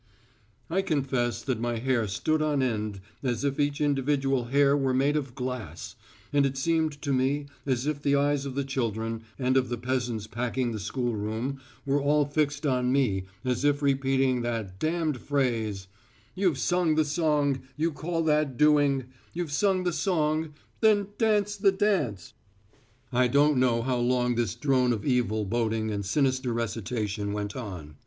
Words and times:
I 0.67 0.81
confess 0.81 1.43
that 1.43 1.59
my 1.59 1.77
hair 1.77 2.07
stood 2.07 2.41
on 2.41 2.63
end 2.63 3.01
as 3.21 3.43
if 3.43 3.59
each 3.59 3.79
individual 3.79 4.45
hair 4.45 4.75
were 4.75 4.95
made 4.95 5.15
of 5.15 5.35
glass, 5.35 5.95
and 6.33 6.43
it 6.43 6.57
seemed 6.57 6.99
to 7.03 7.13
me 7.13 7.45
as 7.67 7.85
if 7.85 8.01
the 8.01 8.15
eyes 8.15 8.47
of 8.47 8.55
the 8.55 8.63
children 8.63 9.21
and 9.37 9.55
of 9.57 9.69
the 9.69 9.77
peasants 9.77 10.25
packing 10.25 10.71
the 10.71 10.79
schoolroom 10.79 11.61
were 11.85 12.01
all 12.01 12.25
fixed 12.25 12.65
on 12.65 12.91
me 12.91 13.25
as 13.45 13.63
if 13.63 13.83
repeating 13.83 14.41
that 14.41 14.79
d 14.79 14.89
d 14.89 15.19
phrase: 15.19 15.85
"You've 16.33 16.57
sung 16.57 16.95
the 16.95 17.05
song, 17.05 17.59
you 17.77 17.91
call 17.91 18.23
that 18.23 18.57
doing, 18.57 19.03
You've 19.33 19.51
sung 19.51 19.83
the 19.83 19.93
song, 19.93 20.55
then 20.79 21.09
dance 21.19 21.55
the 21.57 21.71
dance." 21.71 22.33
I 23.13 23.27
don't 23.27 23.57
know 23.59 23.83
how 23.83 23.97
long 23.99 24.33
this 24.33 24.55
drone 24.55 24.93
of 24.93 25.05
evil 25.05 25.45
boding 25.45 25.91
and 25.91 26.03
sinister 26.03 26.51
recitation 26.53 27.33
went 27.33 27.55
on. 27.55 27.97